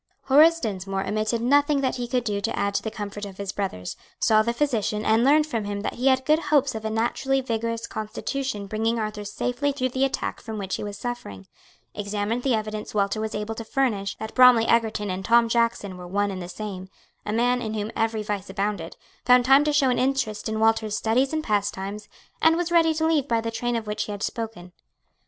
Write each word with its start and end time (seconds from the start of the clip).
Horace 0.23 0.59
Dinsmore 0.59 1.05
omitted 1.05 1.41
nothing 1.43 1.81
that 1.81 1.97
he 1.97 2.07
could 2.07 2.23
do 2.23 2.41
to 2.41 2.57
add 2.57 2.73
to 2.73 2.81
the 2.81 2.89
comfort 2.89 3.23
of 3.23 3.37
his 3.37 3.51
brothers, 3.51 3.95
saw 4.17 4.41
the 4.41 4.51
physician 4.51 5.05
and 5.05 5.23
learned 5.23 5.45
from 5.45 5.65
him 5.65 5.81
that 5.81 5.93
he 5.93 6.07
had 6.07 6.25
good 6.25 6.39
hopes 6.39 6.73
of 6.73 6.83
a 6.83 6.89
naturally 6.89 7.39
vigorous 7.39 7.85
constitution 7.85 8.65
bringing 8.65 8.97
Arthur 8.97 9.23
safely 9.23 9.71
through 9.71 9.89
the 9.89 10.03
attack 10.03 10.41
from 10.41 10.57
which 10.57 10.77
he 10.77 10.83
was 10.83 10.97
suffering, 10.97 11.45
examined 11.93 12.41
the 12.41 12.55
evidence 12.55 12.95
Walter 12.95 13.21
was 13.21 13.35
able 13.35 13.53
to 13.53 13.63
furnish 13.63 14.15
that 14.17 14.33
Bromly 14.33 14.65
Egerton 14.67 15.11
and 15.11 15.23
Tom 15.23 15.47
Jackson 15.47 15.97
were 15.97 16.07
one 16.07 16.31
and 16.31 16.41
the 16.41 16.49
same 16.49 16.89
a 17.23 17.31
man 17.31 17.61
in 17.61 17.75
whom 17.75 17.91
every 17.95 18.23
vice 18.23 18.49
abounded 18.49 18.97
found 19.23 19.45
time 19.45 19.63
to 19.65 19.71
show 19.71 19.91
an 19.91 19.99
interest 19.99 20.49
in 20.49 20.59
Walter's 20.59 20.97
studies 20.97 21.31
and 21.31 21.43
pastimes, 21.43 22.09
and 22.41 22.57
was 22.57 22.71
ready 22.71 22.95
to 22.95 23.05
leave 23.05 23.27
by 23.27 23.39
the 23.39 23.51
train 23.51 23.75
of 23.75 23.85
which 23.85 24.05
he 24.05 24.11
had 24.11 24.23
spoken. 24.23 24.73